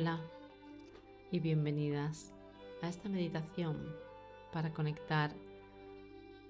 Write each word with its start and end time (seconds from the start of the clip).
Hola 0.00 0.18
y 1.30 1.40
bienvenidas 1.40 2.32
a 2.80 2.88
esta 2.88 3.10
meditación 3.10 3.94
para 4.50 4.72
conectar 4.72 5.30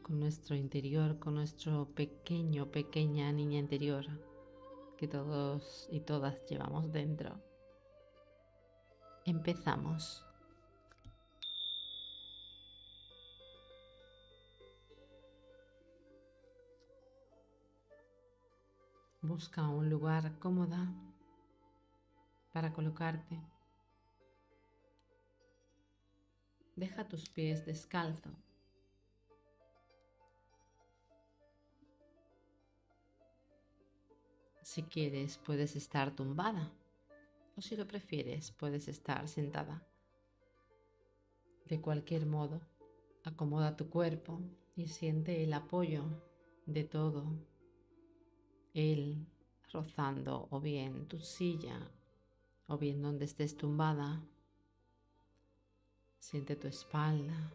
con 0.04 0.20
nuestro 0.20 0.54
interior, 0.54 1.18
con 1.18 1.34
nuestro 1.34 1.88
pequeño, 1.96 2.70
pequeña 2.70 3.32
niña 3.32 3.59
interior 3.59 4.06
que 4.96 5.09
todos 5.09 5.88
y 5.91 5.98
todas 5.98 6.36
llevamos 6.48 6.92
dentro. 6.92 7.41
Empezamos. 9.24 10.24
Busca 19.23 19.69
un 19.69 19.91
lugar 19.91 20.38
cómodo 20.38 21.09
para 22.52 22.72
colocarte. 22.72 23.40
Deja 26.77 27.06
tus 27.08 27.28
pies 27.28 27.64
descalzo. 27.64 28.30
Si 34.62 34.82
quieres, 34.84 35.36
puedes 35.38 35.74
estar 35.74 36.14
tumbada 36.14 36.72
o 37.56 37.60
si 37.60 37.77
lo 37.77 37.86
prefieres, 37.86 38.52
puedes 38.52 38.88
estar 38.88 39.27
sentada. 39.28 39.84
De 41.66 41.80
cualquier 41.80 42.24
modo, 42.27 42.60
acomoda 43.24 43.77
tu 43.77 43.91
cuerpo 43.91 44.41
y 44.77 44.88
siente 44.88 45.42
el 45.42 45.52
apoyo 45.52 46.05
de 46.66 46.84
todo, 46.84 47.36
él 48.72 49.27
rozando 49.72 50.48
o 50.50 50.60
bien 50.60 51.06
tu 51.06 51.20
silla 51.20 51.91
o 52.70 52.78
bien 52.78 53.02
donde 53.02 53.24
estés 53.24 53.56
tumbada. 53.56 54.22
Siente 56.20 56.54
tu 56.54 56.68
espalda, 56.68 57.52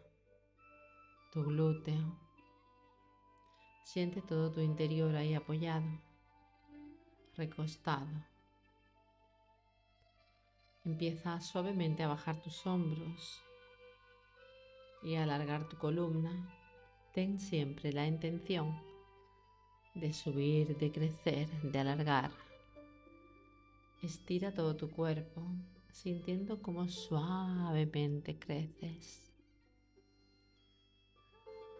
tu 1.32 1.42
glúteo. 1.42 2.18
Siente 3.82 4.20
todo 4.20 4.52
tu 4.52 4.60
interior 4.60 5.16
ahí 5.16 5.32
apoyado, 5.34 5.86
recostado. 7.34 8.10
Empieza 10.84 11.40
suavemente 11.40 12.02
a 12.02 12.08
bajar 12.08 12.42
tus 12.42 12.66
hombros 12.66 13.40
y 15.02 15.14
a 15.14 15.22
alargar 15.22 15.66
tu 15.68 15.78
columna. 15.78 16.52
Ten 17.14 17.40
siempre 17.40 17.90
la 17.90 18.06
intención 18.06 18.78
de 19.94 20.12
subir, 20.12 20.76
de 20.76 20.92
crecer, 20.92 21.48
de 21.62 21.78
alargar. 21.78 22.45
Estira 24.02 24.52
todo 24.52 24.76
tu 24.76 24.90
cuerpo, 24.90 25.42
sintiendo 25.90 26.60
cómo 26.60 26.86
suavemente 26.86 28.38
creces. 28.38 29.32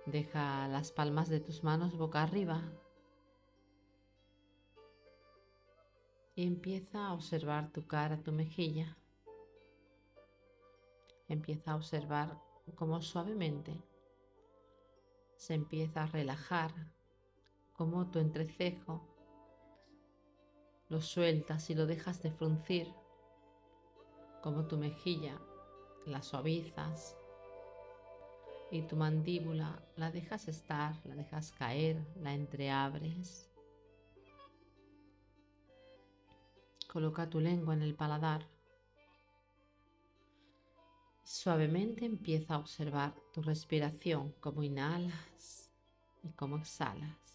Deja 0.07 0.67
las 0.69 0.93
palmas 0.93 1.29
de 1.29 1.41
tus 1.41 1.63
manos 1.63 1.97
boca 1.97 2.23
arriba 2.23 2.63
y 6.35 6.47
empieza 6.47 7.07
a 7.07 7.13
observar 7.13 7.71
tu 7.73 7.87
cara, 7.87 8.23
tu 8.23 8.33
mejilla. 8.33 8.97
Empieza 11.29 11.73
a 11.73 11.77
observar 11.77 12.41
cómo 12.77 13.03
suavemente 13.03 13.83
se 15.37 15.53
empieza 15.55 16.05
a 16.05 16.07
relajar, 16.07 16.73
cómo 17.75 18.11
tu 18.11 18.21
entrecejo 18.21 19.16
lo 20.89 21.01
sueltas 21.01 21.71
y 21.71 21.75
lo 21.75 21.87
dejas 21.87 22.23
de 22.23 22.31
fruncir, 22.31 22.93
como 24.43 24.67
tu 24.67 24.79
mejilla 24.79 25.41
la 26.07 26.23
suavizas 26.23 27.17
y 28.71 28.83
tu 28.83 28.97
mandíbula 28.97 29.83
la 29.97 30.11
dejas 30.11 30.49
estar, 30.49 30.95
la 31.05 31.15
dejas 31.15 31.53
caer, 31.53 32.05
la 32.17 32.35
entreabres. 32.35 33.51
Coloca 36.89 37.29
tu 37.29 37.41
lengua 37.41 37.75
en 37.75 37.83
el 37.83 37.95
paladar. 37.95 38.47
Suavemente 41.25 42.05
empieza 42.05 42.55
a 42.55 42.59
observar 42.59 43.15
tu 43.33 43.43
respiración, 43.43 44.33
cómo 44.41 44.63
inhalas 44.63 45.71
y 46.23 46.31
cómo 46.31 46.57
exhalas. 46.57 47.26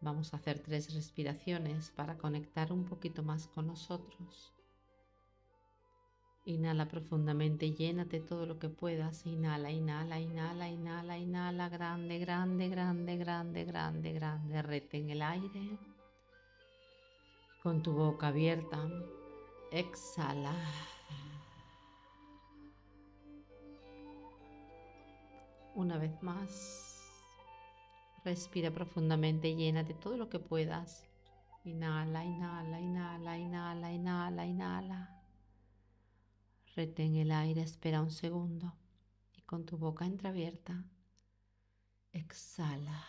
Vamos 0.00 0.32
a 0.32 0.36
hacer 0.36 0.60
tres 0.60 0.94
respiraciones 0.94 1.90
para 1.90 2.16
conectar 2.18 2.72
un 2.72 2.84
poquito 2.84 3.22
más 3.24 3.48
con 3.48 3.66
nosotros. 3.66 4.52
Inhala 6.44 6.88
profundamente, 6.88 7.72
llénate 7.72 8.20
todo 8.20 8.46
lo 8.46 8.58
que 8.58 8.70
puedas. 8.70 9.26
Inhala, 9.26 9.70
inhala, 9.70 10.18
inhala, 10.18 10.68
inhala, 10.70 11.18
inhala, 11.18 11.68
grande, 11.68 12.18
grande, 12.20 12.68
grande, 12.68 13.16
grande, 13.18 13.64
grande, 13.64 14.12
grande. 14.12 14.62
Retén 14.62 15.10
el 15.10 15.20
aire. 15.20 15.78
Con 17.62 17.82
tu 17.82 17.92
boca 17.92 18.28
abierta, 18.28 18.88
exhala. 19.72 20.54
Una 25.74 25.98
vez 25.98 26.22
más. 26.22 26.87
Respira 28.28 28.70
profundamente, 28.70 29.56
llénate 29.56 29.94
todo 29.94 30.18
lo 30.18 30.28
que 30.28 30.38
puedas. 30.38 31.08
Inhala, 31.64 32.26
inhala, 32.26 32.78
inhala, 32.78 33.38
inhala, 33.38 33.90
inhala, 33.90 34.44
inhala. 34.44 35.22
Retén 36.76 37.16
el 37.16 37.32
aire, 37.32 37.62
espera 37.62 38.02
un 38.02 38.10
segundo 38.10 38.74
y 39.34 39.40
con 39.40 39.64
tu 39.64 39.78
boca 39.78 40.04
entreabierta, 40.04 40.84
exhala. 42.12 43.02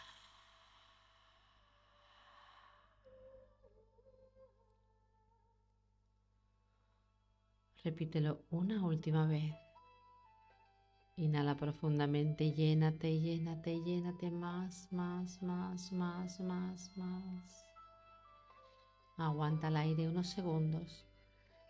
Repítelo 7.84 8.46
una 8.52 8.86
última 8.86 9.28
vez. 9.28 9.69
Inhala 11.20 11.58
profundamente, 11.58 12.54
llénate, 12.54 13.20
llénate, 13.20 13.82
llénate 13.84 14.32
más, 14.32 14.88
más, 14.94 15.42
más, 15.44 15.92
más, 15.92 16.40
más, 16.40 16.92
más. 16.96 17.66
Aguanta 19.18 19.68
el 19.68 19.76
aire 19.76 20.08
unos 20.08 20.30
segundos 20.30 21.06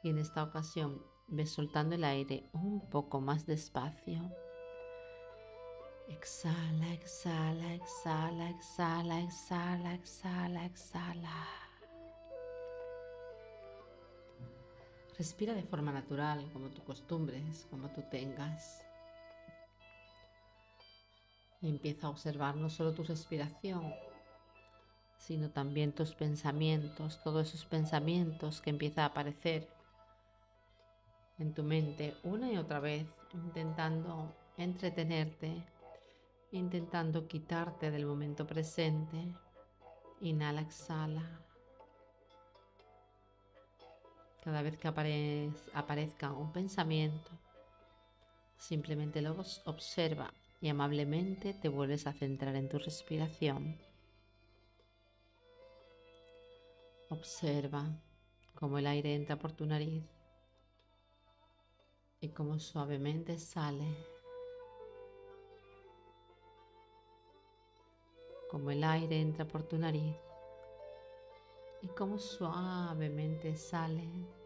y 0.03 0.09
en 0.11 0.19
esta 0.19 0.43
ocasión 0.43 1.01
ves 1.27 1.49
soltando 1.49 1.95
el 1.95 2.03
aire 2.03 2.47
un 2.53 2.87
poco 2.91 3.21
más 3.21 3.47
despacio. 3.47 4.21
Exhala, 6.09 6.93
exhala, 6.93 7.73
exhala, 7.73 8.51
exhala, 8.51 9.19
exhala, 9.19 9.93
exhala, 9.95 10.65
exhala. 10.65 11.47
Respira 15.17 15.55
de 15.55 15.63
forma 15.63 15.91
natural, 15.91 16.47
como 16.53 16.69
tú 16.69 16.83
costumbres, 16.83 17.65
como 17.71 17.89
tú 17.89 18.03
tengas. 18.11 18.88
Empieza 21.61 22.07
a 22.07 22.09
observar 22.09 22.55
no 22.55 22.69
solo 22.69 22.93
tu 22.93 23.03
respiración, 23.03 23.93
sino 25.17 25.49
también 25.49 25.91
tus 25.91 26.15
pensamientos, 26.15 27.21
todos 27.21 27.49
esos 27.49 27.65
pensamientos 27.65 28.61
que 28.61 28.69
empiezan 28.69 29.03
a 29.03 29.07
aparecer 29.07 29.67
en 31.37 31.53
tu 31.53 31.63
mente 31.63 32.15
una 32.23 32.51
y 32.51 32.57
otra 32.57 32.79
vez, 32.79 33.05
intentando 33.33 34.33
entretenerte, 34.57 35.63
intentando 36.51 37.27
quitarte 37.27 37.91
del 37.91 38.05
momento 38.05 38.47
presente. 38.47 39.17
Inhala, 40.21 40.61
exhala. 40.61 41.41
Cada 44.41 44.61
vez 44.61 44.77
que 44.77 44.87
aparezca 45.73 46.31
un 46.31 46.51
pensamiento, 46.51 47.31
simplemente 48.57 49.21
luego 49.21 49.43
observa 49.65 50.33
y 50.61 50.69
amablemente 50.69 51.53
te 51.53 51.69
vuelves 51.69 52.07
a 52.07 52.13
centrar 52.13 52.55
en 52.55 52.69
tu 52.69 52.77
respiración. 52.77 53.77
Observa 57.09 57.85
cómo 58.55 58.77
el 58.77 58.87
aire 58.87 59.15
entra 59.15 59.37
por 59.37 59.51
tu 59.53 59.65
nariz 59.65 60.03
y 62.21 62.29
cómo 62.29 62.59
suavemente 62.59 63.37
sale. 63.39 63.87
Como 68.51 68.71
el 68.71 68.83
aire 68.83 69.21
entra 69.21 69.47
por 69.47 69.63
tu 69.63 69.77
nariz 69.77 70.15
y 71.81 71.87
cómo 71.87 72.19
suavemente 72.19 73.55
sale. 73.55 74.38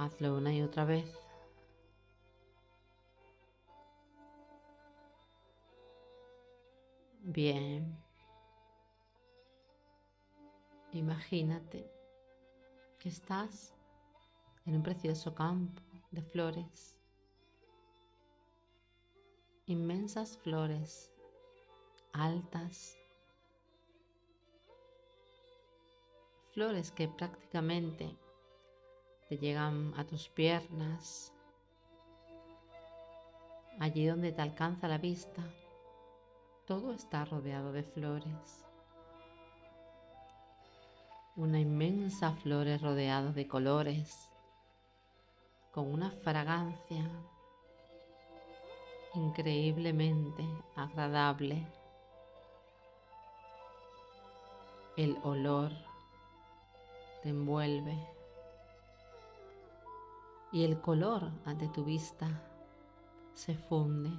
Hazlo 0.00 0.34
una 0.34 0.50
y 0.50 0.62
otra 0.62 0.86
vez. 0.86 1.04
Bien. 7.20 7.98
Imagínate 10.92 11.92
que 12.98 13.10
estás 13.10 13.74
en 14.64 14.76
un 14.76 14.82
precioso 14.82 15.34
campo 15.34 15.82
de 16.12 16.22
flores, 16.22 16.96
inmensas 19.66 20.38
flores 20.38 21.12
altas, 22.14 22.96
flores 26.54 26.90
que 26.90 27.06
prácticamente 27.06 28.16
te 29.30 29.38
llegan 29.38 29.94
a 29.96 30.04
tus 30.04 30.28
piernas, 30.28 31.32
allí 33.78 34.04
donde 34.04 34.32
te 34.32 34.42
alcanza 34.42 34.88
la 34.88 34.98
vista, 34.98 35.40
todo 36.66 36.92
está 36.92 37.24
rodeado 37.24 37.70
de 37.70 37.84
flores. 37.84 38.66
Una 41.36 41.60
inmensa 41.60 42.32
flores 42.32 42.82
rodeadas 42.82 43.36
de 43.36 43.46
colores, 43.46 44.32
con 45.70 45.86
una 45.86 46.10
fragancia 46.10 47.08
increíblemente 49.14 50.44
agradable. 50.74 51.64
El 54.96 55.16
olor 55.22 55.70
te 57.22 57.28
envuelve 57.28 58.19
y 60.52 60.64
el 60.64 60.80
color 60.80 61.30
ante 61.44 61.68
tu 61.68 61.84
vista 61.84 62.42
se 63.34 63.54
funde. 63.54 64.10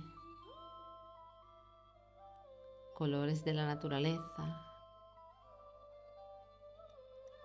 Colores 2.94 3.44
de 3.44 3.54
la 3.54 3.66
naturaleza. 3.66 4.68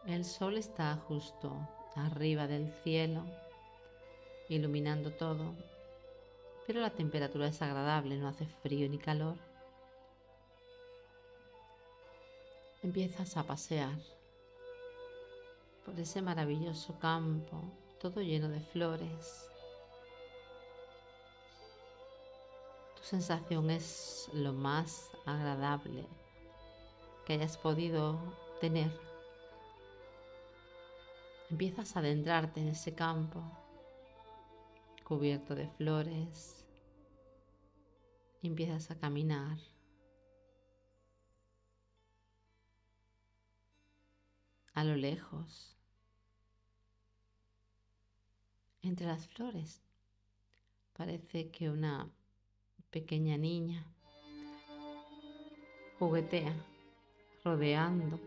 El 0.06 0.24
sol 0.24 0.56
está 0.56 0.96
justo 1.08 1.56
arriba 1.96 2.46
del 2.46 2.72
cielo, 2.84 3.24
iluminando 4.48 5.10
todo, 5.12 5.54
pero 6.66 6.80
la 6.80 6.90
temperatura 6.90 7.48
es 7.48 7.60
agradable, 7.62 8.16
no 8.16 8.28
hace 8.28 8.46
frío 8.46 8.88
ni 8.88 8.98
calor. 8.98 9.36
Empiezas 12.82 13.36
a 13.36 13.42
pasear 13.42 13.98
por 15.84 15.98
ese 15.98 16.22
maravilloso 16.22 16.98
campo, 17.00 17.62
todo 18.00 18.20
lleno 18.20 18.48
de 18.48 18.60
flores. 18.60 19.50
Tu 22.96 23.02
sensación 23.02 23.70
es 23.70 24.28
lo 24.32 24.52
más 24.52 25.10
agradable 25.24 26.06
que 27.24 27.34
hayas 27.34 27.56
podido 27.56 28.18
tener. 28.60 28.90
Empiezas 31.50 31.96
a 31.96 32.00
adentrarte 32.00 32.60
en 32.60 32.68
ese 32.68 32.94
campo 32.94 33.42
cubierto 35.04 35.54
de 35.54 35.68
flores. 35.68 36.64
empiezas 38.42 38.92
a 38.92 38.98
caminar. 38.98 39.58
A 44.74 44.84
lo 44.84 44.94
lejos 44.94 45.75
entre 48.86 49.06
las 49.06 49.26
flores. 49.26 49.82
Parece 50.92 51.50
que 51.50 51.68
una 51.68 52.08
pequeña 52.90 53.36
niña 53.36 53.84
juguetea, 55.98 56.54
rodeando 57.44 58.20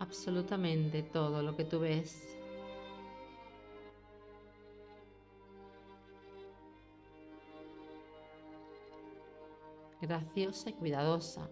absolutamente 0.00 1.02
todo 1.02 1.42
lo 1.42 1.56
que 1.56 1.64
tú 1.64 1.80
ves. 1.80 2.36
Graciosa 10.00 10.70
y 10.70 10.72
cuidadosa, 10.72 11.48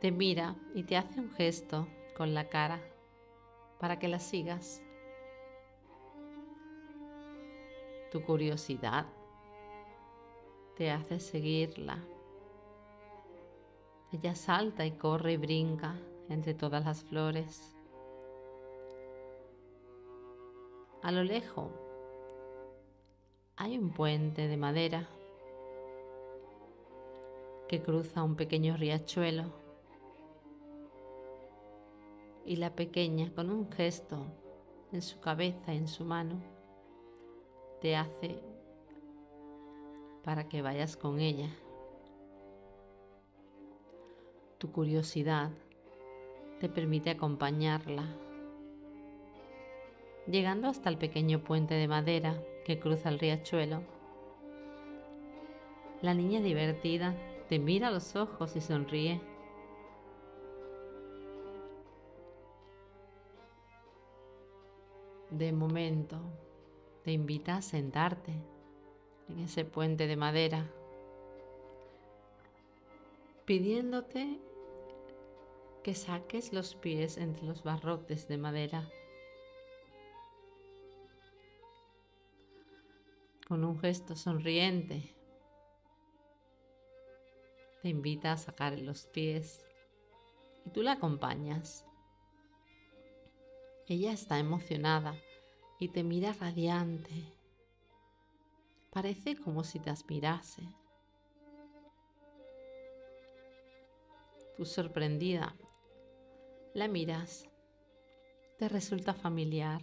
te 0.00 0.12
mira 0.12 0.54
y 0.74 0.84
te 0.84 0.96
hace 0.96 1.18
un 1.18 1.30
gesto 1.32 1.88
con 2.16 2.34
la 2.34 2.48
cara 2.48 2.80
para 3.80 3.98
que 3.98 4.06
la 4.06 4.20
sigas. 4.20 4.80
Tu 8.12 8.22
curiosidad 8.22 9.06
te 10.76 10.90
hace 10.90 11.18
seguirla. 11.18 11.98
Ella 14.12 14.34
salta 14.34 14.84
y 14.84 14.90
corre 14.90 15.32
y 15.32 15.36
brinca 15.38 15.96
entre 16.28 16.52
todas 16.52 16.84
las 16.84 17.02
flores. 17.04 17.74
A 21.00 21.10
lo 21.10 21.24
lejos 21.24 21.70
hay 23.56 23.78
un 23.78 23.94
puente 23.94 24.46
de 24.46 24.58
madera 24.58 25.08
que 27.66 27.80
cruza 27.80 28.22
un 28.22 28.36
pequeño 28.36 28.76
riachuelo 28.76 29.44
y 32.44 32.56
la 32.56 32.74
pequeña 32.74 33.32
con 33.34 33.48
un 33.48 33.72
gesto 33.72 34.26
en 34.92 35.00
su 35.00 35.18
cabeza 35.18 35.72
y 35.72 35.78
en 35.78 35.88
su 35.88 36.04
mano 36.04 36.61
te 37.82 37.96
hace 37.96 38.38
para 40.22 40.48
que 40.48 40.62
vayas 40.62 40.96
con 40.96 41.18
ella. 41.18 41.50
Tu 44.58 44.70
curiosidad 44.70 45.50
te 46.60 46.68
permite 46.68 47.10
acompañarla, 47.10 48.04
llegando 50.28 50.68
hasta 50.68 50.90
el 50.90 50.96
pequeño 50.96 51.42
puente 51.42 51.74
de 51.74 51.88
madera 51.88 52.40
que 52.64 52.78
cruza 52.78 53.08
el 53.08 53.18
riachuelo. 53.18 53.82
La 56.02 56.14
niña 56.14 56.40
divertida 56.40 57.16
te 57.48 57.58
mira 57.58 57.88
a 57.88 57.90
los 57.90 58.14
ojos 58.14 58.54
y 58.54 58.60
sonríe. 58.60 59.20
De 65.30 65.50
momento, 65.50 66.20
te 67.04 67.10
invita 67.10 67.56
a 67.56 67.62
sentarte 67.62 68.32
en 69.28 69.40
ese 69.40 69.64
puente 69.64 70.06
de 70.06 70.16
madera, 70.16 70.70
pidiéndote 73.44 74.38
que 75.82 75.94
saques 75.94 76.52
los 76.52 76.76
pies 76.76 77.18
entre 77.18 77.44
los 77.44 77.64
barrotes 77.64 78.28
de 78.28 78.36
madera. 78.38 78.88
Con 83.48 83.64
un 83.64 83.78
gesto 83.80 84.14
sonriente, 84.14 85.14
te 87.82 87.88
invita 87.88 88.32
a 88.32 88.38
sacar 88.38 88.78
los 88.78 89.06
pies 89.06 89.64
y 90.64 90.70
tú 90.70 90.82
la 90.82 90.92
acompañas. 90.92 91.84
Ella 93.88 94.12
está 94.12 94.38
emocionada 94.38 95.16
y 95.82 95.88
te 95.88 96.04
mira 96.04 96.32
radiante. 96.32 97.10
Parece 98.92 99.34
como 99.34 99.64
si 99.64 99.80
te 99.80 99.90
aspirase. 99.90 100.62
Tú 104.56 104.64
sorprendida, 104.64 105.56
la 106.72 106.86
miras, 106.86 107.48
te 108.60 108.68
resulta 108.68 109.12
familiar, 109.12 109.82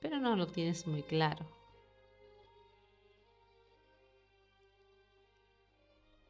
pero 0.00 0.20
no 0.20 0.36
lo 0.36 0.46
tienes 0.46 0.86
muy 0.86 1.02
claro. 1.02 1.44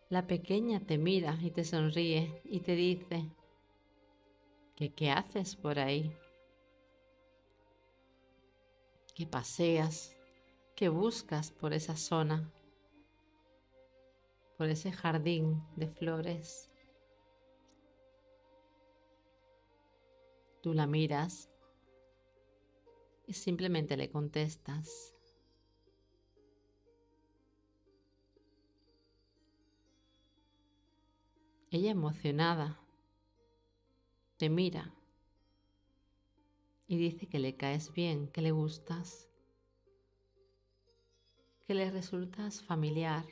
La 0.08 0.26
pequeña 0.26 0.80
te 0.80 0.96
mira 0.96 1.36
y 1.42 1.50
te 1.50 1.64
sonríe 1.64 2.40
y 2.46 2.60
te 2.60 2.74
dice 2.76 3.28
que 4.74 4.94
qué 4.94 5.10
haces 5.10 5.54
por 5.54 5.78
ahí 5.78 6.16
que 9.16 9.26
paseas, 9.26 10.14
que 10.76 10.90
buscas 10.90 11.50
por 11.50 11.72
esa 11.72 11.96
zona, 11.96 12.52
por 14.58 14.68
ese 14.68 14.92
jardín 14.92 15.64
de 15.74 15.88
flores. 15.88 16.70
Tú 20.62 20.74
la 20.74 20.86
miras 20.86 21.48
y 23.26 23.32
simplemente 23.32 23.96
le 23.96 24.10
contestas. 24.10 25.14
Ella 31.70 31.90
emocionada 31.90 32.78
te 34.36 34.50
mira 34.50 34.92
y 36.86 36.96
dice 36.96 37.26
que 37.26 37.38
le 37.38 37.56
caes 37.56 37.92
bien, 37.92 38.28
que 38.28 38.42
le 38.42 38.52
gustas, 38.52 39.28
que 41.66 41.74
le 41.74 41.90
resultas 41.90 42.62
familiar 42.62 43.24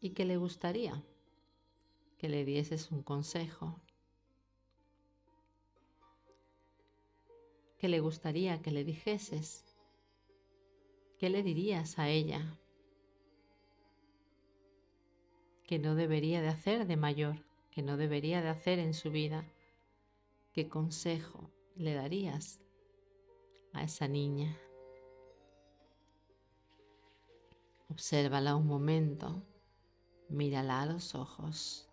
y 0.00 0.10
que 0.10 0.24
le 0.24 0.36
gustaría 0.36 1.02
que 2.18 2.28
le 2.28 2.44
dieses 2.44 2.90
un 2.90 3.02
consejo, 3.02 3.80
que 7.78 7.88
le 7.88 8.00
gustaría 8.00 8.62
que 8.62 8.70
le 8.70 8.84
dijeses, 8.84 9.76
¿qué 11.18 11.28
le 11.28 11.42
dirías 11.42 11.98
a 11.98 12.08
ella? 12.08 12.58
que 15.66 15.78
no 15.78 15.96
debería 15.96 16.40
de 16.40 16.48
hacer 16.48 16.86
de 16.86 16.96
mayor, 16.96 17.45
que 17.76 17.82
no 17.82 17.98
debería 17.98 18.40
de 18.40 18.48
hacer 18.48 18.78
en 18.78 18.94
su 18.94 19.10
vida? 19.10 19.44
¿Qué 20.54 20.66
consejo 20.66 21.50
le 21.74 21.92
darías 21.92 22.58
a 23.74 23.82
esa 23.82 24.08
niña? 24.08 24.56
Obsérvala 27.90 28.56
un 28.56 28.66
momento, 28.66 29.42
mírala 30.30 30.80
a 30.80 30.86
los 30.86 31.14
ojos 31.14 31.86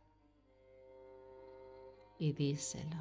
y 2.18 2.32
díselo. 2.32 2.96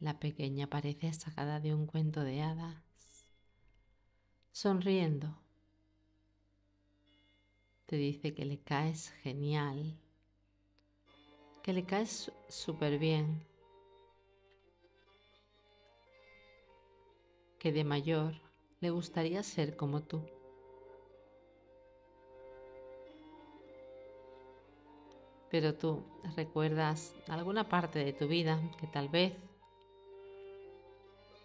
La 0.00 0.18
pequeña 0.18 0.68
parece 0.68 1.12
sacada 1.12 1.60
de 1.60 1.72
un 1.72 1.86
cuento 1.86 2.22
de 2.22 2.42
hadas, 2.42 2.85
sonriendo. 4.56 5.28
Te 7.84 7.96
dice 7.96 8.32
que 8.32 8.46
le 8.46 8.58
caes 8.58 9.10
genial, 9.22 9.98
que 11.62 11.74
le 11.74 11.84
caes 11.84 12.32
súper 12.48 12.98
bien, 12.98 13.44
que 17.58 17.70
de 17.70 17.84
mayor 17.84 18.32
le 18.80 18.88
gustaría 18.88 19.42
ser 19.42 19.76
como 19.76 20.04
tú. 20.04 20.22
Pero 25.50 25.74
tú 25.74 26.02
recuerdas 26.34 27.14
alguna 27.28 27.68
parte 27.68 27.98
de 27.98 28.14
tu 28.14 28.26
vida 28.26 28.58
que 28.80 28.86
tal 28.86 29.10
vez 29.10 29.34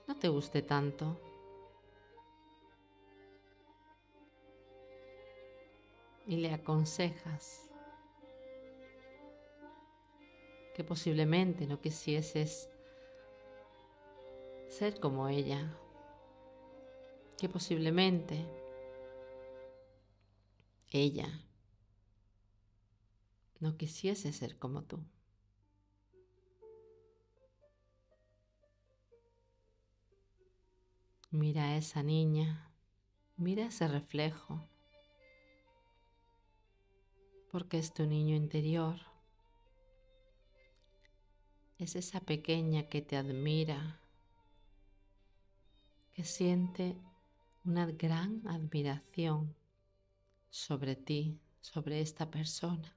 no 0.07 0.15
te 0.15 0.29
guste 0.29 0.61
tanto. 0.61 1.19
Y 6.31 6.37
le 6.37 6.53
aconsejas 6.53 7.69
que 10.73 10.81
posiblemente 10.81 11.67
no 11.67 11.81
quisieses 11.81 12.69
ser 14.69 15.01
como 15.01 15.27
ella, 15.27 15.77
que 17.37 17.49
posiblemente 17.49 18.45
ella 20.87 21.27
no 23.59 23.75
quisiese 23.75 24.31
ser 24.31 24.57
como 24.57 24.83
tú. 24.83 25.03
Mira 31.29 31.65
a 31.65 31.75
esa 31.75 32.03
niña, 32.03 32.71
mira 33.35 33.65
ese 33.65 33.89
reflejo, 33.89 34.70
porque 37.51 37.77
es 37.77 37.93
tu 37.93 38.05
niño 38.05 38.35
interior. 38.35 38.95
Es 41.77 41.95
esa 41.95 42.21
pequeña 42.21 42.83
que 42.87 43.01
te 43.01 43.17
admira, 43.17 43.99
que 46.13 46.23
siente 46.23 46.95
una 47.65 47.85
gran 47.87 48.47
admiración 48.47 49.53
sobre 50.49 50.95
ti, 50.95 51.39
sobre 51.59 52.01
esta 52.01 52.31
persona. 52.31 52.95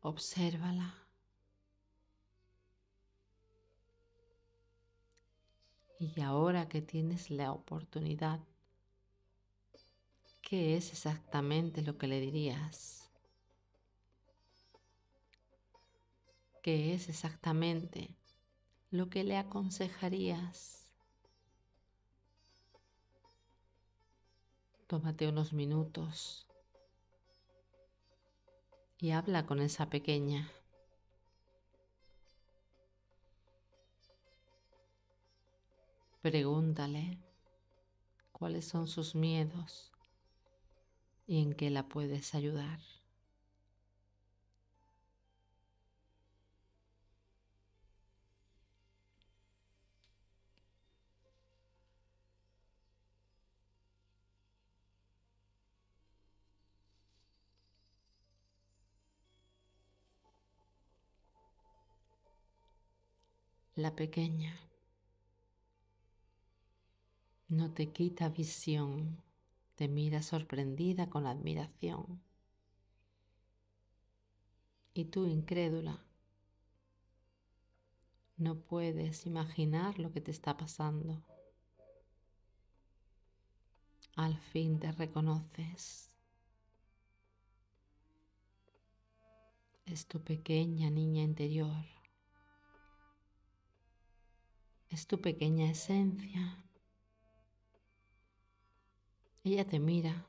Obsérvala. 0.00 0.94
Y 5.98 6.20
ahora 6.20 6.68
que 6.68 6.82
tienes 6.82 7.30
la 7.30 7.52
oportunidad, 7.52 8.40
¿qué 10.54 10.76
es 10.76 10.92
exactamente 10.92 11.82
lo 11.82 11.98
que 11.98 12.06
le 12.06 12.20
dirías? 12.20 13.10
¿Qué 16.62 16.94
es 16.94 17.08
exactamente 17.08 18.14
lo 18.92 19.10
que 19.10 19.24
le 19.24 19.36
aconsejarías? 19.36 20.86
Tómate 24.86 25.26
unos 25.26 25.52
minutos 25.52 26.46
y 29.00 29.10
habla 29.10 29.46
con 29.46 29.60
esa 29.60 29.90
pequeña. 29.90 30.48
Pregúntale 36.22 37.18
cuáles 38.30 38.68
son 38.68 38.86
sus 38.86 39.16
miedos 39.16 39.90
y 41.26 41.42
en 41.42 41.54
qué 41.54 41.70
la 41.70 41.88
puedes 41.88 42.34
ayudar. 42.34 42.80
La 63.76 63.94
pequeña 63.94 64.52
no 67.48 67.72
te 67.72 67.90
quita 67.90 68.28
visión, 68.28 69.23
te 69.74 69.88
mira 69.88 70.22
sorprendida 70.22 71.10
con 71.10 71.26
admiración. 71.26 72.22
Y 74.92 75.06
tú, 75.06 75.26
incrédula, 75.26 76.04
no 78.36 78.60
puedes 78.60 79.26
imaginar 79.26 79.98
lo 79.98 80.12
que 80.12 80.20
te 80.20 80.30
está 80.30 80.56
pasando. 80.56 81.22
Al 84.14 84.38
fin 84.38 84.78
te 84.78 84.92
reconoces. 84.92 86.10
Es 89.86 90.06
tu 90.06 90.22
pequeña 90.22 90.90
niña 90.90 91.22
interior. 91.22 91.84
Es 94.88 95.08
tu 95.08 95.20
pequeña 95.20 95.68
esencia 95.68 96.63
ella 99.44 99.64
te 99.64 99.78
mira 99.78 100.28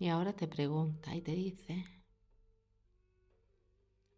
y 0.00 0.08
ahora 0.08 0.32
te 0.32 0.48
pregunta 0.48 1.14
y 1.14 1.22
te 1.22 1.30
dice, 1.30 1.84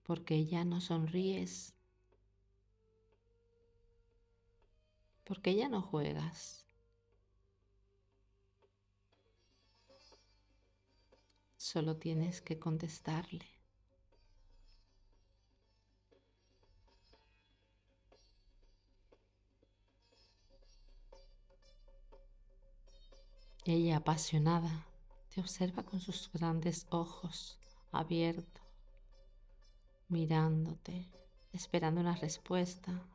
¿por 0.04 0.24
qué 0.24 0.46
ya 0.46 0.64
no 0.64 0.80
sonríes? 0.80 1.74
¿Por 5.24 5.42
qué 5.42 5.56
ya 5.56 5.68
no 5.68 5.82
juegas? 5.82 6.64
Solo 11.56 11.96
tienes 11.96 12.42
que 12.42 12.58
contestarle. 12.58 13.51
Ella, 23.64 23.98
apasionada, 23.98 24.88
te 25.32 25.40
observa 25.40 25.84
con 25.84 26.00
sus 26.00 26.32
grandes 26.32 26.84
ojos 26.90 27.60
abiertos, 27.92 28.60
mirándote, 30.08 31.08
esperando 31.52 32.00
una 32.00 32.16
respuesta. 32.16 33.06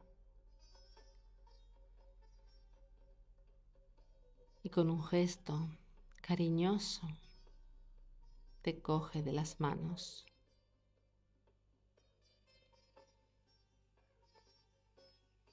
Y 4.64 4.70
con 4.70 4.90
un 4.90 5.04
gesto 5.04 5.68
cariñoso 6.22 7.06
te 8.62 8.82
coge 8.82 9.24
de 9.24 9.34
las 9.34 9.60
manos. 9.60 10.26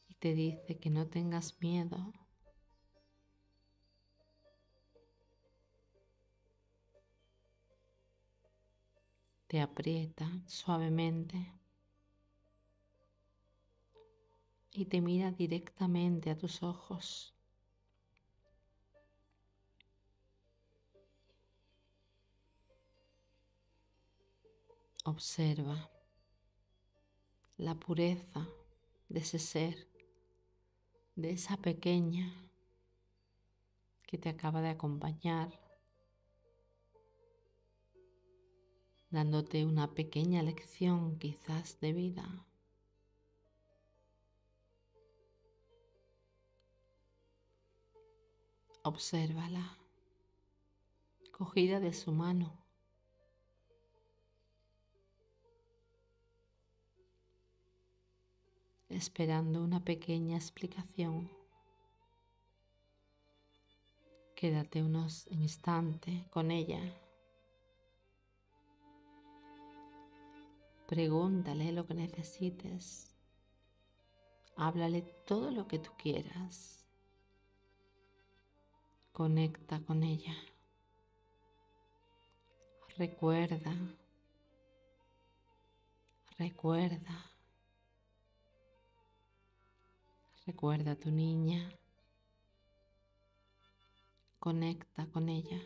Y 0.08 0.14
te 0.14 0.34
dice 0.34 0.78
que 0.78 0.90
no 0.90 1.08
tengas 1.08 1.60
miedo 1.60 2.12
te 9.54 9.60
aprieta 9.60 10.28
suavemente 10.48 11.52
y 14.72 14.86
te 14.86 15.00
mira 15.00 15.30
directamente 15.30 16.28
a 16.30 16.36
tus 16.36 16.64
ojos. 16.64 17.32
Observa 25.04 25.88
la 27.56 27.76
pureza 27.76 28.48
de 29.08 29.20
ese 29.20 29.38
ser, 29.38 29.86
de 31.14 31.30
esa 31.30 31.56
pequeña 31.58 32.50
que 34.04 34.18
te 34.18 34.30
acaba 34.30 34.60
de 34.62 34.70
acompañar, 34.70 35.63
dándote 39.14 39.64
una 39.64 39.94
pequeña 39.94 40.42
lección 40.42 41.16
quizás 41.20 41.78
de 41.80 41.92
vida. 41.92 42.26
Obsérvala, 48.82 49.78
cogida 51.30 51.78
de 51.78 51.92
su 51.92 52.10
mano. 52.12 52.52
esperando 58.88 59.64
una 59.64 59.80
pequeña 59.80 60.36
explicación. 60.36 61.28
Quédate 64.36 64.84
unos 64.84 65.26
instantes 65.30 66.28
con 66.28 66.52
ella. 66.52 66.80
Pregúntale 70.86 71.72
lo 71.72 71.86
que 71.86 71.94
necesites. 71.94 73.14
Háblale 74.56 75.02
todo 75.26 75.50
lo 75.50 75.66
que 75.66 75.78
tú 75.78 75.90
quieras. 75.98 76.86
Conecta 79.12 79.80
con 79.80 80.02
ella. 80.02 80.34
Recuerda. 82.96 83.74
Recuerda. 86.38 87.30
Recuerda 90.46 90.92
a 90.92 90.96
tu 90.96 91.10
niña. 91.10 91.72
Conecta 94.38 95.06
con 95.06 95.28
ella. 95.28 95.60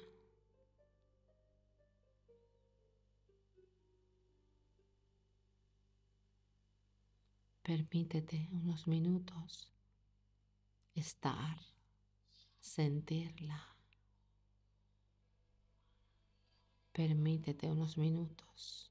Permítete 7.68 8.48
unos 8.50 8.86
minutos 8.86 9.70
estar, 10.94 11.58
sentirla. 12.58 13.60
Permítete 16.92 17.68
unos 17.68 17.98
minutos. 17.98 18.87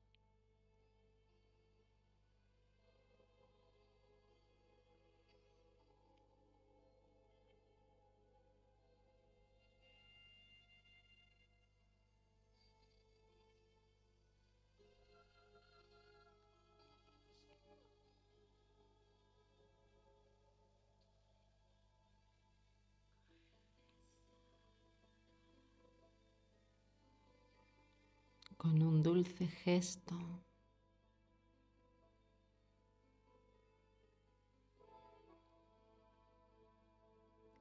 Con 28.58 28.82
un 28.82 29.04
dulce 29.04 29.48
gesto. 29.48 30.16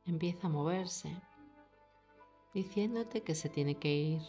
Empieza 0.06 0.46
a 0.46 0.50
moverse, 0.50 1.10
diciéndote 2.54 3.22
que 3.22 3.34
se 3.34 3.48
tiene 3.48 3.74
que 3.76 3.94
ir. 3.94 4.22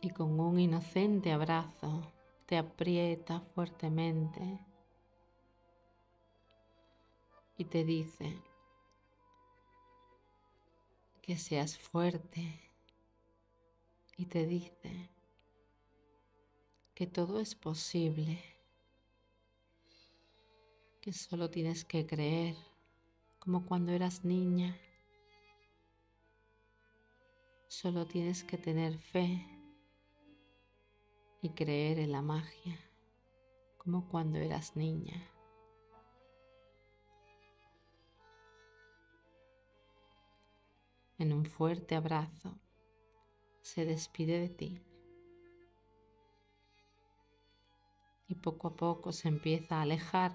Y 0.00 0.10
con 0.10 0.40
un 0.40 0.58
inocente 0.58 1.32
abrazo 1.32 2.02
te 2.46 2.56
aprieta 2.58 3.40
fuertemente 3.54 4.58
y 7.56 7.64
te 7.64 7.84
dice, 7.84 8.36
que 11.22 11.38
seas 11.38 11.78
fuerte 11.78 12.60
y 14.16 14.26
te 14.26 14.44
dice 14.44 15.08
que 16.94 17.06
todo 17.06 17.38
es 17.38 17.54
posible, 17.54 18.42
que 21.00 21.12
solo 21.12 21.48
tienes 21.48 21.84
que 21.84 22.06
creer 22.06 22.56
como 23.38 23.64
cuando 23.64 23.92
eras 23.92 24.24
niña. 24.24 24.76
Solo 27.68 28.06
tienes 28.06 28.42
que 28.44 28.58
tener 28.58 28.98
fe 28.98 29.46
y 31.40 31.50
creer 31.50 32.00
en 32.00 32.12
la 32.12 32.20
magia 32.22 32.78
como 33.78 34.08
cuando 34.08 34.38
eras 34.38 34.76
niña. 34.76 35.31
En 41.22 41.32
un 41.32 41.46
fuerte 41.46 41.94
abrazo, 41.94 42.58
se 43.60 43.84
despide 43.84 44.40
de 44.40 44.48
ti. 44.48 44.80
Y 48.26 48.34
poco 48.34 48.68
a 48.68 48.76
poco 48.76 49.12
se 49.12 49.28
empieza 49.28 49.76
a 49.76 49.82
alejar, 49.82 50.32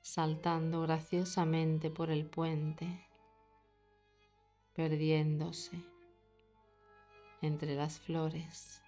saltando 0.00 0.82
graciosamente 0.82 1.90
por 1.90 2.10
el 2.10 2.26
puente, 2.26 3.06
perdiéndose 4.74 5.80
entre 7.40 7.76
las 7.76 8.00
flores. 8.00 8.81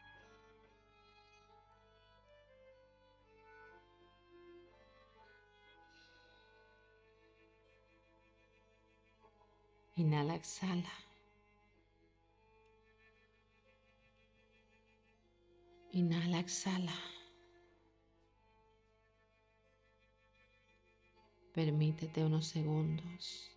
Inhala, 9.96 10.35
exhala. 10.35 10.90
Inhala, 15.92 16.40
exhala. 16.40 16.92
Permítete 21.52 22.24
unos 22.24 22.48
segundos 22.48 23.48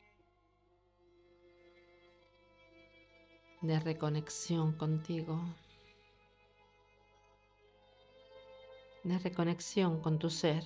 de 3.61 3.79
reconexión 3.79 4.73
contigo, 4.73 5.41
de 9.03 9.17
reconexión 9.17 9.99
con 10.01 10.19
tu 10.19 10.29
ser. 10.29 10.63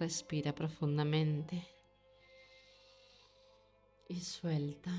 Respira 0.00 0.54
profundamente 0.54 1.62
y 4.08 4.18
suelta. 4.22 4.90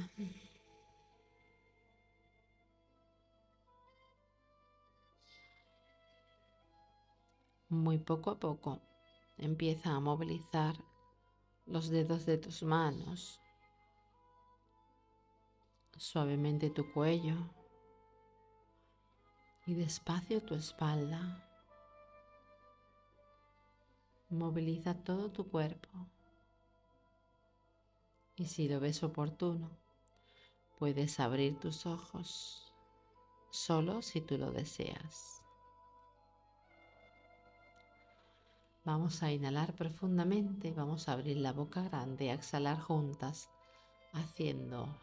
Muy 7.68 7.98
poco 7.98 8.30
a 8.30 8.40
poco 8.40 8.80
empieza 9.40 9.90
a 9.90 10.00
movilizar 10.00 10.76
los 11.66 11.90
dedos 11.90 12.28
de 12.28 12.38
tus 12.38 12.62
manos, 12.62 13.42
suavemente 15.98 16.70
tu 16.70 16.94
cuello 16.94 17.38
y 19.66 19.74
despacio 19.74 20.44
tu 20.44 20.54
espalda. 20.54 21.51
Moviliza 24.32 24.94
todo 24.94 25.30
tu 25.30 25.50
cuerpo. 25.50 25.89
Y 28.38 28.46
si 28.46 28.70
lo 28.70 28.80
ves 28.80 29.04
oportuno, 29.04 29.70
puedes 30.80 31.20
abrir 31.20 31.60
tus 31.60 31.86
ojos, 31.86 32.74
solo 33.50 34.02
si 34.02 34.22
tú 34.22 34.38
lo 34.38 34.52
deseas. 34.52 35.44
Vamos 38.86 39.22
a 39.22 39.34
inhalar 39.34 39.76
profundamente, 39.76 40.72
vamos 40.72 41.10
a 41.10 41.12
abrir 41.12 41.36
la 41.36 41.52
boca 41.52 41.84
grande 41.84 42.32
a 42.32 42.36
exhalar 42.36 42.80
juntas, 42.80 43.50
haciendo... 44.13 44.98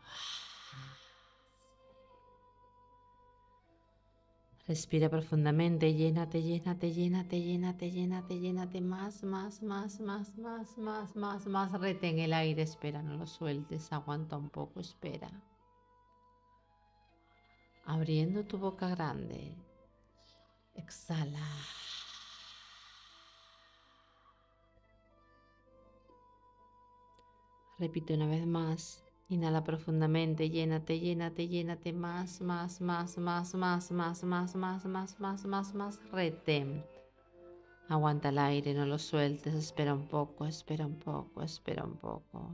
Respira 4.68 5.09
profundamente, 5.09 5.94
llénate, 5.94 6.42
llénate, 6.42 6.92
llénate, 6.92 7.40
llénate, 7.40 7.90
llénate, 7.90 8.38
llénate 8.38 8.83
más, 8.83 9.22
más, 9.22 9.62
más, 9.62 9.98
más, 9.98 10.37
más, 10.37 10.76
más, 10.76 11.16
más, 11.16 11.46
más. 11.46 11.72
Retén 11.81 12.18
el 12.18 12.35
aire, 12.35 12.61
espera, 12.64 13.02
no 13.02 13.16
lo 13.16 13.26
sueltes, 13.26 13.90
aguanta 13.94 14.37
un 14.37 14.50
poco, 14.50 14.81
espera. 14.81 15.31
Abriendo 17.87 18.44
tu 18.44 18.59
boca 18.59 18.90
grande, 18.90 19.57
exhala. 20.74 21.48
Repite 27.78 28.12
una 28.12 28.26
vez 28.26 28.46
más. 28.46 29.08
Inhala 29.31 29.62
profundamente, 29.62 30.49
llénate, 30.49 30.99
llénate, 30.99 31.49
llénate 31.49 31.93
más, 31.93 32.41
más, 32.41 32.81
más, 32.81 33.19
más, 33.19 33.55
más, 33.55 33.93
más, 33.93 34.25
más, 34.25 34.55
más, 34.55 34.87
más, 34.87 35.21
más, 35.21 35.45
más, 35.45 35.75
más. 35.75 36.01
Retén. 36.11 36.83
Aguanta 37.91 38.31
el 38.31 38.38
aire, 38.38 38.73
no 38.73 38.87
lo 38.87 38.99
sueltes, 38.99 39.53
espera 39.53 39.93
un 39.93 40.09
poco, 40.09 40.47
espera 40.47 40.87
un 40.87 40.99
poco, 40.99 41.43
espera 41.43 41.85
un 41.85 41.99
poco. 41.99 42.53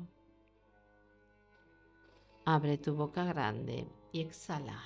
Abre 2.44 2.76
tu 2.78 2.96
boca 2.96 3.24
grande 3.24 3.86
y 4.10 4.20
exhala. 4.20 4.82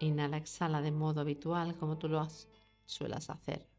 Inhala, 0.00 0.36
exhala 0.36 0.82
de 0.82 0.90
modo 0.90 1.22
habitual 1.22 1.78
como 1.78 1.96
tú 1.96 2.08
lo 2.08 2.28
suelas 2.84 3.30
hacer 3.30 3.71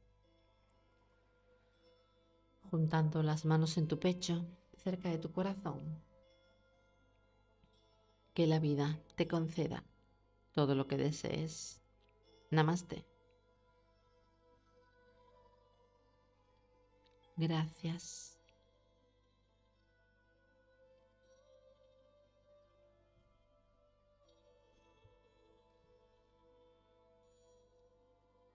juntando 2.74 3.22
las 3.22 3.46
manos 3.46 3.78
en 3.78 3.88
tu 3.88 4.00
pecho, 4.00 4.48
cerca 4.84 5.08
de 5.08 5.20
tu 5.20 5.32
corazón. 5.32 6.02
Que 8.34 8.48
la 8.48 8.58
vida 8.58 9.00
te 9.16 9.28
conceda 9.28 9.84
todo 10.54 10.74
lo 10.74 10.88
que 10.88 10.98
desees. 10.98 11.84
Namaste. 12.50 13.06
Gracias. 17.38 18.33